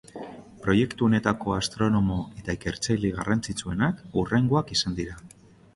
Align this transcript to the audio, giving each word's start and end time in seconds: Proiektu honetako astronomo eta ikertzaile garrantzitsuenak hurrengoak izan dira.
Proiektu 0.61 1.05
honetako 1.07 1.53
astronomo 1.57 2.17
eta 2.41 2.57
ikertzaile 2.59 3.13
garrantzitsuenak 3.21 4.05
hurrengoak 4.15 4.79
izan 4.81 5.01
dira. 5.03 5.25